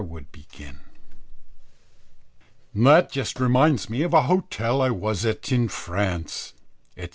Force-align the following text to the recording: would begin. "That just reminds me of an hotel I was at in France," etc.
would 0.01 0.31
begin. 0.31 0.79
"That 2.73 3.11
just 3.11 3.39
reminds 3.39 3.87
me 3.87 4.01
of 4.01 4.15
an 4.15 4.23
hotel 4.23 4.81
I 4.81 4.89
was 4.89 5.25
at 5.25 5.51
in 5.51 5.67
France," 5.67 6.55
etc. 6.97 7.09